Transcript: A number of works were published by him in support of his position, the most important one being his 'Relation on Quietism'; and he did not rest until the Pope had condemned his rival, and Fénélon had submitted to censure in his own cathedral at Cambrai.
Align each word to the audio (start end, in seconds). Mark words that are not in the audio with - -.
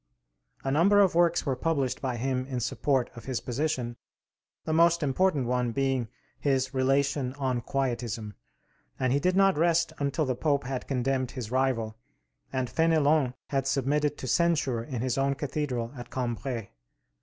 A 0.63 0.71
number 0.71 0.99
of 0.99 1.13
works 1.13 1.45
were 1.45 1.55
published 1.55 2.01
by 2.01 2.17
him 2.17 2.47
in 2.47 2.59
support 2.59 3.11
of 3.15 3.25
his 3.25 3.39
position, 3.39 3.97
the 4.65 4.73
most 4.73 5.03
important 5.03 5.45
one 5.45 5.71
being 5.73 6.07
his 6.39 6.73
'Relation 6.73 7.35
on 7.35 7.61
Quietism'; 7.61 8.33
and 8.99 9.13
he 9.13 9.19
did 9.19 9.35
not 9.35 9.59
rest 9.59 9.93
until 9.99 10.25
the 10.25 10.33
Pope 10.33 10.63
had 10.63 10.87
condemned 10.87 11.29
his 11.29 11.51
rival, 11.51 11.99
and 12.51 12.67
Fénélon 12.67 13.35
had 13.51 13.67
submitted 13.67 14.17
to 14.17 14.25
censure 14.25 14.83
in 14.83 15.01
his 15.01 15.19
own 15.19 15.35
cathedral 15.35 15.93
at 15.95 16.09
Cambrai. 16.09 16.71